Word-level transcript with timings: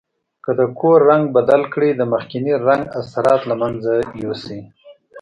که 0.43 0.51
د 0.59 0.61
کور 0.79 0.97
رنګ 1.09 1.23
بدل 1.37 1.61
کړئ 1.73 1.91
د 1.95 2.01
مخکني 2.13 2.53
رنګ 2.67 2.83
اثرات 2.99 3.41
له 3.49 3.55
منځه 3.61 3.91
یوسئ. 4.23 4.61